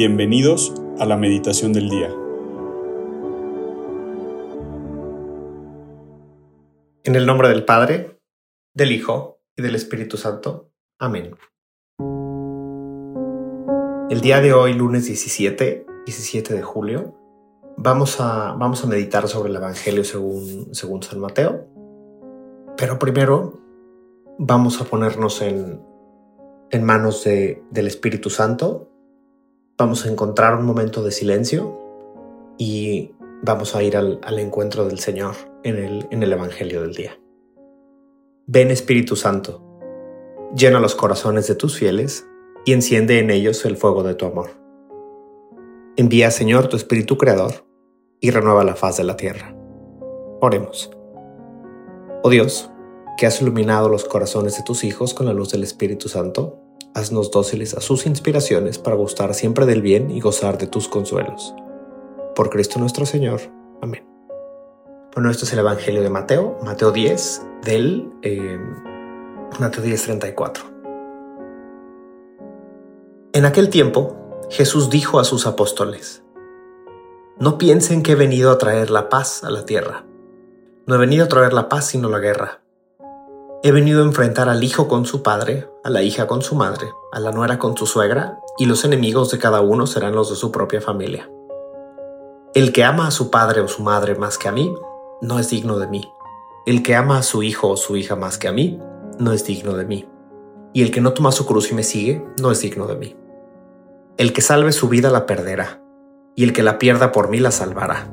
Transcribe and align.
Bienvenidos 0.00 0.72
a 1.00 1.06
la 1.06 1.16
meditación 1.16 1.72
del 1.72 1.90
día. 1.90 2.08
En 7.02 7.16
el 7.16 7.26
nombre 7.26 7.48
del 7.48 7.64
Padre, 7.64 8.20
del 8.76 8.92
Hijo 8.92 9.40
y 9.56 9.62
del 9.62 9.74
Espíritu 9.74 10.16
Santo. 10.16 10.70
Amén. 11.00 11.34
El 14.08 14.20
día 14.20 14.40
de 14.40 14.52
hoy, 14.52 14.72
lunes 14.72 15.06
17, 15.06 15.84
17 16.06 16.54
de 16.54 16.62
julio, 16.62 17.16
vamos 17.76 18.20
a, 18.20 18.52
vamos 18.52 18.84
a 18.84 18.86
meditar 18.86 19.26
sobre 19.26 19.50
el 19.50 19.56
Evangelio 19.56 20.04
según, 20.04 20.72
según 20.76 21.02
San 21.02 21.18
Mateo. 21.18 21.66
Pero 22.76 23.00
primero 23.00 23.58
vamos 24.38 24.80
a 24.80 24.84
ponernos 24.84 25.42
en, 25.42 25.82
en 26.70 26.84
manos 26.84 27.24
de, 27.24 27.64
del 27.72 27.88
Espíritu 27.88 28.30
Santo. 28.30 28.87
Vamos 29.80 30.04
a 30.04 30.10
encontrar 30.10 30.56
un 30.56 30.66
momento 30.66 31.04
de 31.04 31.12
silencio 31.12 31.78
y 32.58 33.12
vamos 33.42 33.76
a 33.76 33.82
ir 33.84 33.96
al, 33.96 34.18
encuentro 34.40 34.88
del 34.88 34.98
Señor 34.98 35.36
en 35.62 35.76
el, 35.76 36.08
en 36.10 36.24
el 36.24 36.32
Evangelio 36.32 36.82
del 36.82 36.94
día. 36.94 37.16
Ven 38.48 38.72
Espíritu 38.72 39.14
Santo, 39.14 39.62
llena 40.52 40.80
los 40.80 40.96
corazones 40.96 41.46
de 41.46 41.54
tus 41.54 41.78
fieles 41.78 42.26
y 42.64 42.72
enciende 42.72 43.20
en 43.20 43.30
ellos 43.30 43.64
el 43.66 43.76
fuego 43.76 44.02
de 44.02 44.16
tu 44.16 44.26
amor. 44.26 44.50
Envía, 45.96 46.32
Señor, 46.32 46.66
tu 46.66 46.76
Espíritu 46.76 47.16
Creador 47.16 47.64
y 48.18 48.32
renueva 48.32 48.64
la 48.64 48.74
faz 48.74 48.96
de 48.96 49.04
la 49.04 49.16
tierra. 49.16 49.54
Oremos. 50.40 50.90
Oh 52.24 52.30
Dios, 52.30 52.68
que 53.16 53.26
has 53.26 53.40
iluminado 53.40 53.88
los 53.88 54.06
corazones 54.06 54.56
de 54.56 54.64
tus 54.64 54.82
hijos 54.82 55.14
con 55.14 55.26
la 55.26 55.32
luz 55.34 55.52
del 55.52 55.62
Espíritu 55.62 56.08
Santo, 56.08 56.67
haznos 56.94 57.30
dóciles 57.30 57.74
a 57.74 57.80
sus 57.80 58.06
inspiraciones 58.06 58.78
para 58.78 58.96
gustar 58.96 59.34
siempre 59.34 59.66
del 59.66 59.82
bien 59.82 60.10
y 60.10 60.20
gozar 60.20 60.58
de 60.58 60.66
tus 60.66 60.88
consuelos. 60.88 61.54
Por 62.34 62.50
Cristo 62.50 62.78
nuestro 62.78 63.06
Señor. 63.06 63.40
Amén. 63.80 64.06
Bueno, 65.14 65.30
esto 65.30 65.44
es 65.44 65.52
el 65.52 65.58
Evangelio 65.60 66.02
de 66.02 66.10
Mateo, 66.10 66.58
Mateo 66.62 66.92
10, 66.92 67.42
del 67.64 68.12
eh, 68.22 68.58
Mateo 69.58 69.82
10, 69.82 70.02
34. 70.02 70.64
En 73.32 73.44
aquel 73.44 73.68
tiempo, 73.68 74.16
Jesús 74.50 74.90
dijo 74.90 75.20
a 75.20 75.24
sus 75.24 75.46
apóstoles, 75.46 76.22
No 77.38 77.58
piensen 77.58 78.02
que 78.02 78.12
he 78.12 78.16
venido 78.16 78.50
a 78.50 78.58
traer 78.58 78.90
la 78.90 79.08
paz 79.08 79.44
a 79.44 79.50
la 79.50 79.64
tierra. 79.64 80.04
No 80.86 80.94
he 80.94 80.98
venido 80.98 81.24
a 81.24 81.28
traer 81.28 81.52
la 81.52 81.68
paz 81.68 81.86
sino 81.86 82.08
la 82.08 82.18
guerra. 82.18 82.62
He 83.60 83.72
venido 83.72 84.02
a 84.02 84.06
enfrentar 84.06 84.48
al 84.48 84.62
hijo 84.62 84.86
con 84.86 85.04
su 85.04 85.24
padre, 85.24 85.68
a 85.82 85.90
la 85.90 86.02
hija 86.02 86.28
con 86.28 86.42
su 86.42 86.54
madre, 86.54 86.92
a 87.10 87.18
la 87.18 87.32
nuera 87.32 87.58
con 87.58 87.76
su 87.76 87.86
suegra, 87.86 88.38
y 88.56 88.66
los 88.66 88.84
enemigos 88.84 89.32
de 89.32 89.38
cada 89.38 89.60
uno 89.60 89.88
serán 89.88 90.14
los 90.14 90.30
de 90.30 90.36
su 90.36 90.52
propia 90.52 90.80
familia. 90.80 91.28
El 92.54 92.72
que 92.72 92.84
ama 92.84 93.08
a 93.08 93.10
su 93.10 93.32
padre 93.32 93.60
o 93.60 93.66
su 93.66 93.82
madre 93.82 94.14
más 94.14 94.38
que 94.38 94.46
a 94.46 94.52
mí, 94.52 94.72
no 95.20 95.40
es 95.40 95.50
digno 95.50 95.76
de 95.80 95.88
mí. 95.88 96.08
El 96.66 96.84
que 96.84 96.94
ama 96.94 97.18
a 97.18 97.24
su 97.24 97.42
hijo 97.42 97.68
o 97.68 97.76
su 97.76 97.96
hija 97.96 98.14
más 98.14 98.38
que 98.38 98.46
a 98.46 98.52
mí, 98.52 98.78
no 99.18 99.32
es 99.32 99.44
digno 99.44 99.72
de 99.72 99.84
mí. 99.84 100.08
Y 100.72 100.82
el 100.82 100.92
que 100.92 101.00
no 101.00 101.12
toma 101.12 101.32
su 101.32 101.44
cruz 101.44 101.72
y 101.72 101.74
me 101.74 101.82
sigue, 101.82 102.24
no 102.40 102.52
es 102.52 102.60
digno 102.60 102.86
de 102.86 102.94
mí. 102.94 103.16
El 104.18 104.32
que 104.32 104.40
salve 104.40 104.70
su 104.70 104.88
vida 104.88 105.10
la 105.10 105.26
perderá, 105.26 105.82
y 106.36 106.44
el 106.44 106.52
que 106.52 106.62
la 106.62 106.78
pierda 106.78 107.10
por 107.10 107.28
mí 107.28 107.40
la 107.40 107.50
salvará. 107.50 108.08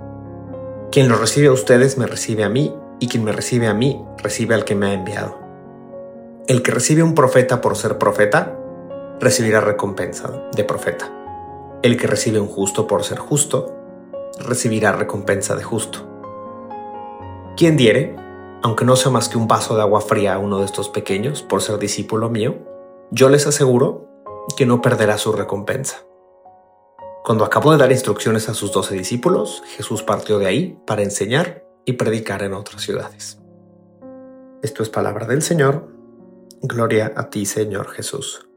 Quien 0.92 1.08
lo 1.08 1.18
recibe 1.18 1.50
a 1.50 1.52
ustedes 1.52 2.00
me 2.00 2.08
recibe 2.08 2.44
a 2.44 2.50
mí, 2.50 2.74
y 3.00 3.08
quien 3.08 3.24
me 3.24 3.32
recibe 3.32 3.68
a 3.68 3.74
mí 3.74 4.04
recibe 4.18 4.56
al 4.56 4.66
que 4.66 4.76
me 4.76 4.88
ha 4.88 4.94
enviado. 4.94 5.38
El 6.48 6.62
que 6.62 6.72
recibe 6.72 7.04
un 7.04 7.16
profeta 7.16 7.62
por 7.62 7.76
ser 7.76 7.98
profeta, 7.98 8.58
recibirá 9.20 9.62
recompensa 9.62 10.32
de 10.56 10.64
profeta. 10.64 11.12
El 11.82 11.98
que 11.98 12.08
recibe 12.08 12.40
un 12.40 12.48
justo 12.48 12.88
por 12.88 13.04
ser 13.04 13.18
justo, 13.18 13.76
recibirá 14.40 14.92
recompensa 14.92 15.56
de 15.56 15.64
justo. 15.64 16.08
Quien 17.58 17.78
diere, 17.78 18.16
aunque 18.62 18.86
no 18.86 18.96
sea 18.96 19.12
más 19.12 19.30
que 19.30 19.38
un 19.38 19.48
vaso 19.48 19.75
de 19.75 19.81
agua 19.81 20.02
fría 20.02 20.36
a 20.36 20.40
uno 20.40 20.59
de 20.59 20.66
estos 20.66 20.90
pequeños 20.90 21.42
por 21.42 21.62
ser 21.62 21.80
discípulo 21.80 22.30
mío, 22.30 22.56
yo 23.12 23.30
les 23.30 23.48
aseguro 23.48 24.09
que 24.58 24.66
no 24.66 24.81
perderá 24.81 25.18
su 25.18 25.31
recompensa. 25.31 26.06
Cuando 27.24 27.44
acabó 27.44 27.72
de 27.72 27.78
dar 27.80 27.92
instrucciones 27.92 28.50
a 28.50 28.53
sus 28.53 28.72
doce 28.72 28.94
discípulos, 28.94 29.64
Jesús 29.75 30.03
partió 30.03 30.38
de 30.38 30.46
ahí 30.46 30.80
para 30.86 31.02
enseñar 31.02 31.65
y 31.85 31.94
predicar 31.94 32.44
en 32.44 32.53
otras 32.53 32.81
ciudades. 32.81 33.40
Esto 34.62 34.84
es 34.84 34.90
palabra 34.90 35.28
del 35.28 35.41
Señor. 35.41 35.88
Gloria 36.62 37.13
a 37.16 37.29
ti, 37.29 37.46
Señor 37.46 37.90
Jesús. 37.90 38.47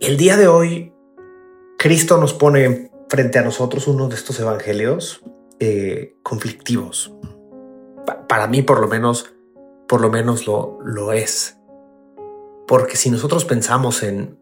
El 0.00 0.16
día 0.16 0.38
de 0.38 0.48
hoy, 0.48 0.94
Cristo 1.78 2.16
nos 2.16 2.32
pone 2.32 2.90
frente 3.10 3.38
a 3.38 3.42
nosotros 3.42 3.86
uno 3.86 4.08
de 4.08 4.14
estos 4.14 4.40
evangelios 4.40 5.22
eh, 5.58 6.16
conflictivos. 6.22 7.14
Pa 8.06 8.26
para 8.26 8.46
mí, 8.46 8.62
por 8.62 8.80
lo 8.80 8.88
menos, 8.88 9.34
por 9.86 10.00
lo 10.00 10.08
menos 10.08 10.46
lo, 10.46 10.78
lo 10.82 11.12
es. 11.12 11.58
Porque 12.66 12.96
si 12.96 13.10
nosotros 13.10 13.44
pensamos 13.44 14.02
en 14.02 14.38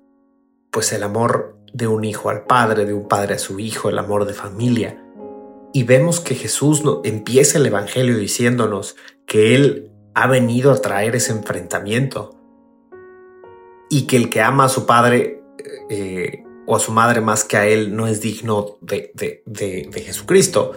pues 0.71 0.93
el 0.93 1.03
amor 1.03 1.59
de 1.73 1.89
un 1.89 2.05
hijo 2.05 2.31
al 2.31 2.45
padre, 2.45 2.85
de 2.85 2.95
un 2.95 3.09
padre 3.09 3.35
a 3.35 3.39
su 3.39 3.59
hijo, 3.59 3.89
el 3.89 3.99
amor 3.99 4.27
de 4.27 4.35
familia, 4.35 5.03
y 5.73 5.85
vemos 5.85 6.21
que 6.21 6.35
Jesús 6.35 6.83
empieza 7.05 7.59
el 7.59 7.67
Evangelio 7.67 8.17
diciéndonos 8.17 8.97
que 9.27 9.55
Él 9.55 9.91
ha 10.15 10.27
venido 10.27 10.73
a 10.73 10.81
traer 10.81 11.17
ese 11.17 11.33
enfrentamiento 11.33 12.35
y 13.91 14.07
que 14.07 14.17
el 14.17 14.31
que 14.31 14.41
ama 14.41 14.65
a 14.65 14.69
su 14.69 14.87
padre 14.87 15.43
eh, 15.91 16.45
o 16.67 16.77
a 16.77 16.81
su 16.81 16.93
madre 16.93 17.21
más 17.21 17.45
que 17.45 17.57
a 17.57 17.67
Él 17.67 17.95
no 17.97 18.07
es 18.07 18.21
digno 18.21 18.79
de, 18.81 19.11
de, 19.15 19.43
de, 19.47 19.89
de 19.91 20.01
Jesucristo, 20.01 20.73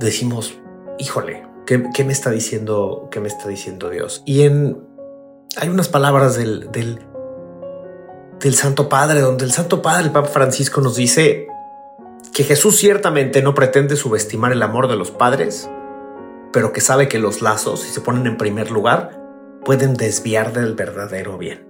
decimos, 0.00 0.58
híjole, 0.98 1.46
¿qué, 1.66 1.84
¿qué, 1.94 2.04
me 2.04 2.12
está 2.12 2.30
diciendo, 2.30 3.08
qué 3.10 3.20
me 3.20 3.28
está 3.28 3.48
diciendo 3.48 3.90
Dios? 3.90 4.22
Y 4.26 4.42
en 4.42 4.88
hay 5.56 5.68
unas 5.68 5.88
palabras 5.88 6.36
del, 6.36 6.70
del, 6.70 7.00
del 8.40 8.54
Santo 8.54 8.88
Padre, 8.88 9.20
donde 9.20 9.44
el 9.44 9.52
Santo 9.52 9.82
Padre, 9.82 10.06
el 10.06 10.12
Papa 10.12 10.28
Francisco, 10.28 10.80
nos 10.80 10.96
dice 10.96 11.48
que 12.32 12.44
Jesús 12.44 12.76
ciertamente 12.76 13.42
no 13.42 13.54
pretende 13.54 13.96
subestimar 13.96 14.52
el 14.52 14.62
amor 14.62 14.88
de 14.88 14.96
los 14.96 15.10
padres, 15.10 15.68
pero 16.52 16.72
que 16.72 16.80
sabe 16.80 17.08
que 17.08 17.18
los 17.18 17.42
lazos, 17.42 17.80
si 17.80 17.90
se 17.90 18.00
ponen 18.00 18.26
en 18.26 18.36
primer 18.36 18.70
lugar, 18.70 19.20
pueden 19.64 19.94
desviar 19.94 20.52
del 20.52 20.74
verdadero 20.74 21.36
bien. 21.36 21.66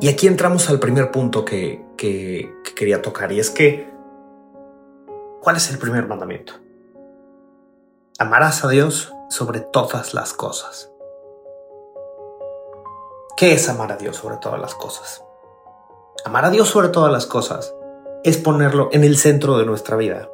Y 0.00 0.08
aquí 0.08 0.26
entramos 0.26 0.70
al 0.70 0.80
primer 0.80 1.10
punto 1.10 1.44
que, 1.44 1.84
que, 1.96 2.50
que 2.64 2.74
quería 2.74 3.02
tocar, 3.02 3.30
y 3.32 3.40
es 3.40 3.50
que, 3.50 3.92
¿cuál 5.40 5.56
es 5.56 5.70
el 5.70 5.78
primer 5.78 6.06
mandamiento? 6.06 6.54
Amarás 8.18 8.64
a 8.64 8.68
Dios 8.68 9.12
sobre 9.28 9.60
todas 9.60 10.14
las 10.14 10.32
cosas. 10.32 10.90
¿Qué 13.36 13.52
es 13.52 13.68
amar 13.68 13.92
a 13.92 13.96
Dios 13.96 14.16
sobre 14.16 14.38
todas 14.38 14.60
las 14.60 14.74
cosas? 14.74 15.22
Amar 16.24 16.44
a 16.44 16.50
Dios 16.50 16.68
sobre 16.68 16.88
todas 16.88 17.12
las 17.12 17.26
cosas 17.26 17.74
es 18.24 18.36
ponerlo 18.36 18.88
en 18.92 19.04
el 19.04 19.16
centro 19.16 19.58
de 19.58 19.66
nuestra 19.66 19.96
vida, 19.96 20.28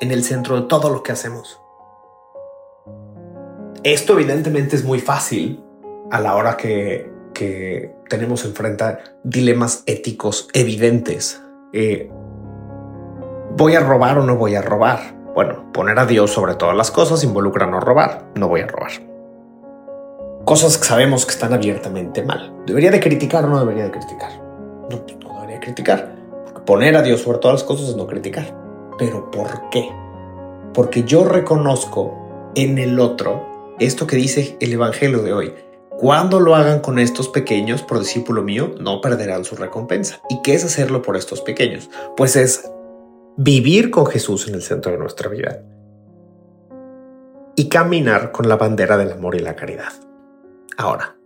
en 0.00 0.10
el 0.10 0.24
centro 0.24 0.60
de 0.60 0.66
todo 0.68 0.90
lo 0.90 1.02
que 1.02 1.12
hacemos. 1.12 1.60
Esto 3.82 4.14
evidentemente 4.14 4.76
es 4.76 4.84
muy 4.84 4.98
fácil 4.98 5.62
a 6.10 6.20
la 6.20 6.34
hora 6.34 6.56
que, 6.56 7.10
que 7.32 7.94
tenemos 8.08 8.44
enfrente 8.44 8.98
dilemas 9.22 9.82
éticos 9.86 10.48
evidentes. 10.52 11.40
Eh, 11.72 12.10
¿Voy 13.56 13.74
a 13.74 13.80
robar 13.80 14.18
o 14.18 14.22
no 14.24 14.36
voy 14.36 14.54
a 14.54 14.62
robar? 14.62 15.14
Bueno, 15.34 15.70
poner 15.72 15.98
a 15.98 16.06
Dios 16.06 16.30
sobre 16.30 16.54
todas 16.54 16.76
las 16.76 16.90
cosas 16.90 17.22
involucra 17.22 17.66
no 17.66 17.78
robar, 17.78 18.26
no 18.34 18.48
voy 18.48 18.62
a 18.62 18.66
robar. 18.66 18.92
Cosas 20.44 20.78
que 20.78 20.84
sabemos 20.84 21.26
que 21.26 21.32
están 21.32 21.52
abiertamente 21.52 22.22
mal. 22.22 22.54
¿Debería 22.66 22.90
de 22.90 23.00
criticar 23.00 23.44
o 23.44 23.48
no 23.48 23.60
debería 23.60 23.84
de 23.84 23.90
criticar? 23.90 24.30
No, 24.90 25.04
no 25.22 25.40
debería 25.40 25.60
criticar. 25.60 26.15
Poner 26.66 26.96
a 26.96 27.02
Dios 27.02 27.20
sobre 27.22 27.38
todas 27.38 27.60
las 27.60 27.64
cosas 27.64 27.90
es 27.90 27.96
no 27.96 28.08
criticar. 28.08 28.52
¿Pero 28.98 29.30
por 29.30 29.70
qué? 29.70 29.88
Porque 30.74 31.04
yo 31.04 31.24
reconozco 31.24 32.52
en 32.56 32.78
el 32.78 32.98
otro 32.98 33.74
esto 33.78 34.08
que 34.08 34.16
dice 34.16 34.56
el 34.58 34.72
Evangelio 34.72 35.22
de 35.22 35.32
hoy. 35.32 35.54
Cuando 35.90 36.40
lo 36.40 36.56
hagan 36.56 36.80
con 36.80 36.98
estos 36.98 37.28
pequeños, 37.28 37.82
por 37.82 38.00
discípulo 38.00 38.42
mío, 38.42 38.74
no 38.80 39.00
perderán 39.00 39.44
su 39.44 39.54
recompensa. 39.54 40.20
¿Y 40.28 40.42
qué 40.42 40.54
es 40.54 40.64
hacerlo 40.64 41.02
por 41.02 41.16
estos 41.16 41.40
pequeños? 41.40 41.88
Pues 42.16 42.34
es 42.34 42.68
vivir 43.36 43.92
con 43.92 44.06
Jesús 44.06 44.48
en 44.48 44.54
el 44.54 44.62
centro 44.62 44.90
de 44.90 44.98
nuestra 44.98 45.28
vida 45.30 45.62
y 47.54 47.68
caminar 47.68 48.32
con 48.32 48.48
la 48.48 48.56
bandera 48.56 48.98
del 48.98 49.12
amor 49.12 49.36
y 49.36 49.38
la 49.38 49.54
caridad. 49.54 49.92
Ahora, 50.76 51.16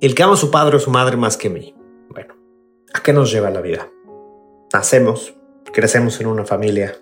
el 0.00 0.14
que 0.14 0.22
ama 0.22 0.34
a 0.34 0.38
su 0.38 0.50
padre 0.50 0.78
o 0.78 0.80
su 0.80 0.90
madre 0.90 1.18
más 1.18 1.36
que 1.36 1.50
mí. 1.50 1.76
Bueno, 2.08 2.34
¿a 2.94 3.02
qué 3.02 3.12
nos 3.12 3.30
lleva 3.30 3.50
la 3.50 3.60
vida? 3.60 3.88
Nacemos, 4.74 5.36
crecemos 5.72 6.20
en 6.20 6.26
una 6.26 6.44
familia 6.44 6.96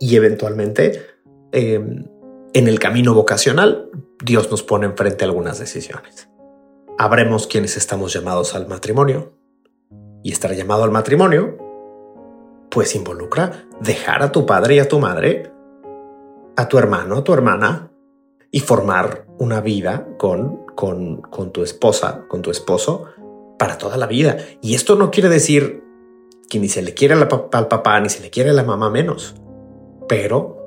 y 0.00 0.16
eventualmente 0.16 1.06
eh, 1.52 1.80
en 2.52 2.68
el 2.68 2.80
camino 2.80 3.14
vocacional 3.14 3.90
Dios 4.24 4.50
nos 4.50 4.64
pone 4.64 4.86
enfrente 4.86 5.24
algunas 5.24 5.60
decisiones. 5.60 6.28
Habremos 6.98 7.46
quienes 7.46 7.76
estamos 7.76 8.12
llamados 8.12 8.56
al 8.56 8.66
matrimonio 8.66 9.34
y 10.24 10.32
estar 10.32 10.52
llamado 10.52 10.82
al 10.82 10.90
matrimonio, 10.90 11.58
pues 12.72 12.96
involucra 12.96 13.66
dejar 13.80 14.24
a 14.24 14.32
tu 14.32 14.44
padre 14.44 14.74
y 14.74 14.78
a 14.80 14.88
tu 14.88 14.98
madre, 14.98 15.52
a 16.56 16.66
tu 16.66 16.76
hermano, 16.76 17.18
a 17.18 17.24
tu 17.24 17.32
hermana, 17.32 17.92
y 18.50 18.58
formar 18.58 19.26
una 19.38 19.60
vida 19.60 20.08
con, 20.18 20.66
con, 20.74 21.22
con 21.22 21.52
tu 21.52 21.62
esposa, 21.62 22.24
con 22.26 22.42
tu 22.42 22.50
esposo, 22.50 23.04
para 23.60 23.78
toda 23.78 23.96
la 23.96 24.08
vida. 24.08 24.38
Y 24.60 24.74
esto 24.74 24.96
no 24.96 25.12
quiere 25.12 25.28
decir 25.28 25.82
que 26.52 26.58
ni 26.58 26.68
se 26.68 26.82
le 26.82 26.92
quiere 26.92 27.14
al 27.14 27.28
papá, 27.28 27.98
ni 28.00 28.10
se 28.10 28.20
le 28.20 28.28
quiere 28.28 28.50
a 28.50 28.52
la 28.52 28.62
mamá 28.62 28.90
menos, 28.90 29.34
pero 30.06 30.58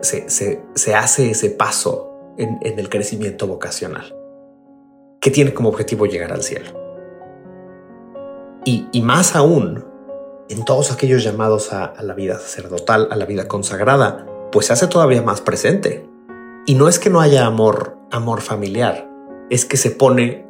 se, 0.00 0.96
hace 0.96 1.30
ese 1.30 1.50
paso 1.50 2.34
en, 2.36 2.58
el 2.60 2.88
crecimiento 2.88 3.46
vocacional, 3.46 4.16
que 5.20 5.30
tiene 5.30 5.54
como 5.54 5.68
objetivo 5.68 6.06
llegar 6.06 6.32
al 6.32 6.42
cielo. 6.42 6.70
Y, 8.64 8.88
y 8.90 9.02
más 9.02 9.36
aún, 9.36 9.84
en 10.48 10.64
todos 10.64 10.90
aquellos 10.90 11.22
llamados 11.22 11.72
a, 11.72 11.84
a 11.84 12.02
la 12.02 12.14
vida 12.14 12.36
sacerdotal, 12.36 13.06
a 13.12 13.16
la 13.16 13.26
vida 13.26 13.46
consagrada, 13.46 14.26
pues 14.50 14.66
se 14.66 14.72
hace 14.72 14.88
todavía 14.88 15.22
más 15.22 15.40
presente. 15.40 16.04
Y 16.66 16.74
no 16.74 16.88
es 16.88 16.98
que 16.98 17.10
no 17.10 17.20
haya 17.20 17.46
amor, 17.46 17.96
amor 18.10 18.40
familiar, 18.40 19.08
es 19.50 19.64
que 19.64 19.76
se 19.76 19.92
pone 19.92 20.44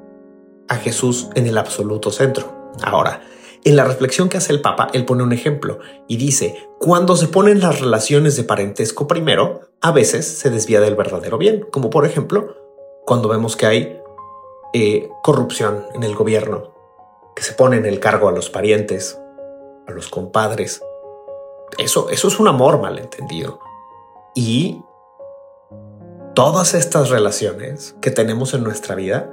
a 0.69 0.77
Jesús 0.77 1.29
en 1.35 1.47
el 1.47 1.59
absoluto 1.59 2.11
centro. 2.11 2.73
Ahora, 2.83 3.21
en 3.64 3.76
la 3.76 3.85
reflexión 3.85 4.29
que 4.29 4.38
hace 4.38 4.53
el 4.53 4.61
Papa, 4.61 4.88
él 4.93 5.05
pone 5.05 5.23
un 5.23 5.32
ejemplo 5.32 5.79
y 6.09 6.17
dice, 6.17 6.69
cuando 6.81 7.17
se 7.17 7.29
ponen 7.29 7.61
las 7.61 7.81
relaciones 7.81 8.37
de 8.37 8.44
parentesco 8.44 9.06
primero, 9.06 9.61
a 9.81 9.93
veces 9.93 10.26
se 10.26 10.50
desvía 10.50 10.81
del 10.81 10.97
verdadero 10.97 11.38
bien, 11.38 11.67
como 11.70 11.91
por 11.91 12.05
ejemplo, 12.05 12.56
cuando 13.05 13.29
vemos 13.29 13.56
que 13.56 13.67
hay 13.67 14.00
eh, 14.75 15.09
corrupción 15.23 15.87
en 15.94 16.03
el 16.03 16.14
gobierno, 16.14 16.75
que 17.37 17.43
se 17.43 17.53
pone 17.53 17.76
en 17.76 17.87
el 17.87 18.00
cargo 18.00 18.29
a 18.29 18.32
los 18.32 18.50
parientes, 18.50 19.20
a 19.87 19.93
los 19.93 20.08
compadres. 20.08 20.82
Eso, 21.79 22.11
eso 22.11 22.29
es 22.29 22.41
un 22.41 22.49
amor 22.49 22.81
malentendido. 22.81 23.61
Y 24.35 24.82
todas 26.35 26.75
estas 26.75 27.11
relaciones 27.11 27.94
que 28.00 28.11
tenemos 28.11 28.55
en 28.55 28.65
nuestra 28.65 28.94
vida, 28.94 29.31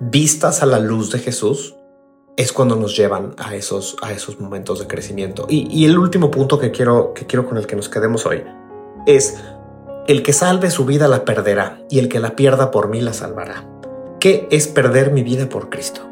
vistas 0.00 0.62
a 0.62 0.66
la 0.66 0.78
luz 0.78 1.10
de 1.10 1.18
Jesús, 1.18 1.76
es 2.38 2.52
cuando 2.52 2.76
nos 2.76 2.96
llevan 2.96 3.34
a 3.36 3.56
esos, 3.56 3.96
a 4.00 4.12
esos 4.12 4.38
momentos 4.38 4.78
de 4.78 4.86
crecimiento. 4.86 5.46
Y, 5.50 5.84
el 5.84 5.98
último 5.98 6.30
punto 6.30 6.60
que 6.60 6.70
quiero, 6.70 7.12
que 7.12 7.26
quiero 7.26 7.44
con 7.44 7.58
el 7.58 7.66
que 7.66 7.74
nos 7.74 7.88
quedemos 7.88 8.26
hoy 8.26 8.44
es 9.06 9.36
el 10.06 10.22
que 10.22 10.32
salve 10.32 10.70
su 10.70 10.84
vida 10.84 11.08
la 11.08 11.24
perderá 11.24 11.82
y 11.90 11.98
el 11.98 12.08
que 12.08 12.20
la 12.20 12.36
pierda 12.36 12.70
por 12.70 12.88
mí 12.88 13.00
la 13.00 13.12
salvará. 13.12 13.68
¿Qué 14.20 14.46
es 14.52 14.68
perder 14.68 15.10
mi 15.10 15.24
vida 15.24 15.48
por 15.48 15.68
Cristo? 15.68 16.02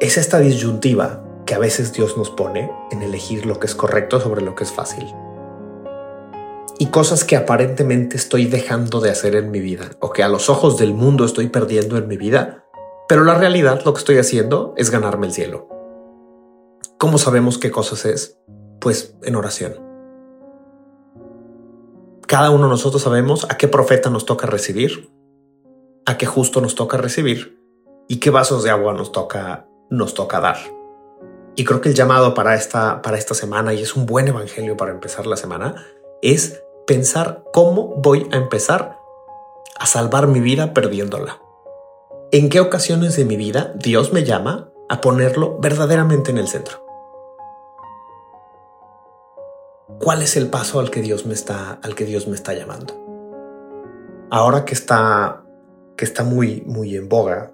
Es 0.00 0.18
esta 0.18 0.40
disyuntiva 0.40 1.22
que 1.46 1.54
a 1.54 1.60
veces 1.60 1.92
Dios 1.92 2.16
nos 2.16 2.30
pone 2.30 2.72
en 2.90 3.02
elegir 3.02 3.46
lo 3.46 3.60
que 3.60 3.68
es 3.68 3.76
correcto 3.76 4.18
sobre 4.18 4.42
lo 4.42 4.56
que 4.56 4.64
es 4.64 4.72
fácil. 4.72 5.14
Y 6.80 6.86
cosas 6.86 7.22
que 7.22 7.36
aparentemente 7.36 8.16
estoy 8.16 8.46
dejando 8.46 9.00
de 9.00 9.10
hacer 9.10 9.36
en 9.36 9.52
mi 9.52 9.60
vida 9.60 9.90
o 10.00 10.10
que 10.10 10.24
a 10.24 10.28
los 10.28 10.50
ojos 10.50 10.76
del 10.76 10.92
mundo 10.92 11.24
estoy 11.24 11.46
perdiendo 11.46 11.96
en 11.96 12.08
mi 12.08 12.16
vida 12.16 12.63
pero 13.08 13.24
la 13.24 13.34
realidad, 13.34 13.82
lo 13.84 13.92
que 13.92 13.98
estoy 13.98 14.18
haciendo 14.18 14.74
es 14.76 14.90
ganarme 14.90 15.26
el 15.26 15.32
cielo. 15.32 15.68
¿Cómo 16.98 17.18
sabemos 17.18 17.58
qué 17.58 17.70
cosas 17.70 18.06
es? 18.06 18.38
Pues 18.80 19.16
en 19.22 19.36
oración. 19.36 19.74
Cada 22.26 22.50
uno 22.50 22.64
de 22.64 22.70
nosotros 22.70 23.02
sabemos 23.02 23.44
a 23.50 23.58
qué 23.58 23.68
profeta 23.68 24.08
nos 24.08 24.24
toca 24.24 24.46
recibir, 24.46 25.10
a 26.06 26.16
qué 26.16 26.24
justo 26.24 26.62
nos 26.62 26.74
toca 26.74 26.96
recibir 26.96 27.62
y 28.08 28.20
qué 28.20 28.30
vasos 28.30 28.62
de 28.62 28.70
agua 28.70 28.94
nos 28.94 29.12
toca, 29.12 29.68
nos 29.90 30.14
toca 30.14 30.40
dar. 30.40 30.56
Y 31.56 31.64
creo 31.64 31.80
que 31.80 31.90
el 31.90 31.94
llamado 31.94 32.32
para 32.32 32.54
esta, 32.54 33.02
para 33.02 33.18
esta 33.18 33.34
semana, 33.34 33.74
y 33.74 33.82
es 33.82 33.94
un 33.94 34.06
buen 34.06 34.26
evangelio 34.26 34.76
para 34.76 34.92
empezar 34.92 35.26
la 35.26 35.36
semana, 35.36 35.86
es 36.22 36.62
pensar 36.86 37.44
cómo 37.52 37.94
voy 37.98 38.26
a 38.32 38.36
empezar 38.36 38.98
a 39.78 39.86
salvar 39.86 40.26
mi 40.26 40.40
vida 40.40 40.72
perdiéndola. 40.72 41.43
¿En 42.34 42.48
qué 42.48 42.58
ocasiones 42.58 43.14
de 43.14 43.24
mi 43.24 43.36
vida 43.36 43.72
Dios 43.76 44.12
me 44.12 44.24
llama 44.24 44.72
a 44.88 45.00
ponerlo 45.00 45.56
verdaderamente 45.60 46.32
en 46.32 46.38
el 46.38 46.48
centro? 46.48 46.84
¿Cuál 50.00 50.20
es 50.20 50.36
el 50.36 50.48
paso 50.48 50.80
al 50.80 50.90
que 50.90 51.00
Dios 51.00 51.26
me 51.26 51.32
está, 51.32 51.78
al 51.80 51.94
que 51.94 52.04
Dios 52.04 52.26
me 52.26 52.34
está 52.34 52.52
llamando? 52.52 52.92
Ahora 54.32 54.64
que 54.64 54.74
está, 54.74 55.44
que 55.96 56.04
está 56.04 56.24
muy, 56.24 56.64
muy 56.66 56.96
en 56.96 57.08
boga 57.08 57.52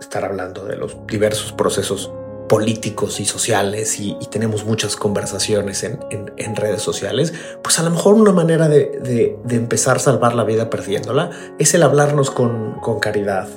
estar 0.00 0.24
hablando 0.24 0.64
de 0.64 0.76
los 0.76 0.96
diversos 1.08 1.50
procesos 1.50 2.12
políticos 2.48 3.18
y 3.18 3.24
sociales 3.24 3.98
y, 3.98 4.16
tenemos 4.30 4.64
muchas 4.64 4.94
conversaciones 4.94 5.82
en, 5.82 6.54
redes 6.54 6.82
sociales, 6.82 7.34
pues 7.64 7.80
a 7.80 7.82
lo 7.82 7.90
mejor 7.90 8.14
una 8.14 8.30
manera 8.30 8.68
de, 8.68 9.36
empezar 9.50 9.96
a 9.96 9.98
salvar 9.98 10.36
la 10.36 10.44
vida 10.44 10.70
perdiéndola 10.70 11.30
es 11.58 11.74
el 11.74 11.82
hablarnos 11.82 12.30
con, 12.30 12.78
con 12.80 13.00
caridad, 13.00 13.48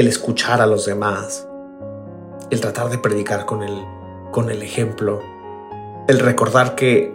el 0.00 0.08
escuchar 0.08 0.60
a 0.60 0.66
los 0.66 0.86
demás, 0.86 1.46
el 2.50 2.60
tratar 2.60 2.88
de 2.88 2.98
predicar 2.98 3.44
con 3.44 3.62
el, 3.62 3.84
con 4.32 4.50
el 4.50 4.62
ejemplo, 4.62 5.20
el 6.08 6.18
recordar 6.18 6.74
que 6.74 7.12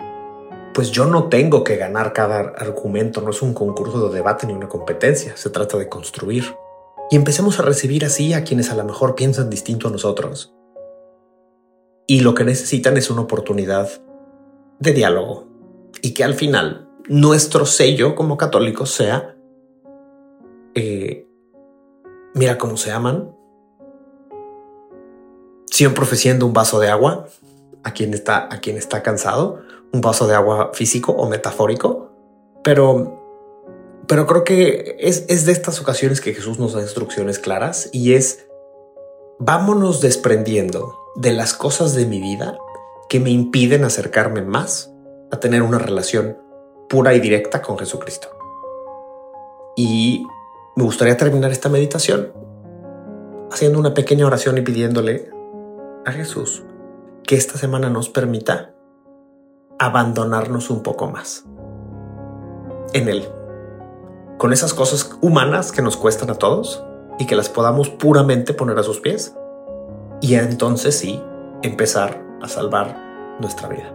pues 0.73 0.91
yo 0.91 1.05
no 1.05 1.29
tengo 1.29 1.63
que 1.63 1.77
ganar 1.77 2.13
cada 2.13 2.39
argumento, 2.39 3.21
no 3.21 3.31
es 3.31 3.41
un 3.41 3.53
concurso 3.53 4.09
de 4.09 4.15
debate 4.15 4.45
ni 4.45 4.53
una 4.53 4.67
competencia, 4.67 5.35
se 5.35 5.49
trata 5.49 5.77
de 5.77 5.89
construir. 5.89 6.55
Y 7.09 7.15
empecemos 7.15 7.59
a 7.59 7.63
recibir 7.63 8.03
así 8.03 8.33
a 8.33 8.43
quienes 8.43 8.71
a 8.71 8.75
lo 8.75 8.83
mejor 8.83 9.15
piensan 9.15 9.49
distinto 9.49 9.87
a 9.87 9.91
nosotros. 9.91 10.53
Y 12.07 12.19
lo 12.19 12.35
que 12.35 12.43
necesitan 12.43 12.97
es 12.97 13.09
una 13.09 13.21
oportunidad 13.21 13.89
de 14.79 14.91
diálogo. 14.91 15.47
Y 16.01 16.13
que 16.13 16.23
al 16.23 16.33
final 16.33 16.89
nuestro 17.07 17.65
sello 17.65 18.15
como 18.15 18.35
católicos 18.35 18.91
sea 18.91 19.37
eh, 20.73 21.24
mira 22.35 22.57
cómo 22.59 22.77
se 22.77 22.91
aman. 22.91 23.35
Siempre 25.71 26.03
ofreciendo 26.03 26.45
un 26.45 26.53
vaso 26.53 26.79
de 26.79 26.89
agua 26.89 27.27
a 27.83 27.93
quien 27.93 28.13
está, 28.13 28.53
a 28.53 28.59
quien 28.59 28.77
está 28.77 29.01
cansado, 29.01 29.61
un 29.91 30.01
vaso 30.01 30.27
de 30.27 30.35
agua 30.35 30.71
físico 30.73 31.13
o 31.13 31.27
metafórico, 31.27 32.11
pero, 32.63 33.21
pero 34.07 34.27
creo 34.27 34.43
que 34.43 34.97
es, 34.99 35.25
es 35.27 35.45
de 35.45 35.51
estas 35.51 35.79
ocasiones 35.81 36.21
que 36.21 36.33
Jesús 36.33 36.59
nos 36.59 36.73
da 36.73 36.81
instrucciones 36.81 37.39
claras 37.39 37.89
y 37.91 38.13
es 38.13 38.47
vámonos 39.39 40.01
desprendiendo 40.01 40.97
de 41.15 41.31
las 41.31 41.53
cosas 41.53 41.95
de 41.95 42.05
mi 42.05 42.19
vida 42.19 42.57
que 43.09 43.19
me 43.19 43.29
impiden 43.29 43.83
acercarme 43.83 44.41
más 44.41 44.91
a 45.31 45.39
tener 45.39 45.61
una 45.61 45.77
relación 45.77 46.37
pura 46.89 47.13
y 47.13 47.19
directa 47.19 47.61
con 47.61 47.77
Jesucristo. 47.77 48.27
Y 49.75 50.25
me 50.75 50.83
gustaría 50.83 51.15
terminar 51.15 51.51
esta 51.51 51.69
meditación 51.69 52.33
haciendo 53.51 53.79
una 53.79 53.93
pequeña 53.93 54.25
oración 54.25 54.57
y 54.57 54.61
pidiéndole 54.61 55.29
a 56.05 56.11
Jesús 56.11 56.63
que 57.23 57.35
esta 57.35 57.57
semana 57.57 57.89
nos 57.89 58.09
permita 58.09 58.73
abandonarnos 59.79 60.69
un 60.69 60.83
poco 60.83 61.09
más 61.09 61.45
en 62.93 63.07
Él, 63.07 63.27
con 64.37 64.53
esas 64.53 64.73
cosas 64.73 65.17
humanas 65.21 65.71
que 65.71 65.81
nos 65.81 65.97
cuestan 65.97 66.29
a 66.29 66.35
todos 66.35 66.83
y 67.19 67.25
que 67.25 67.35
las 67.35 67.49
podamos 67.49 67.89
puramente 67.89 68.53
poner 68.53 68.77
a 68.77 68.83
sus 68.83 68.99
pies 68.99 69.33
y 70.21 70.35
entonces 70.35 70.97
sí 70.97 71.21
empezar 71.61 72.21
a 72.41 72.49
salvar 72.49 73.37
nuestra 73.39 73.69
vida. 73.69 73.94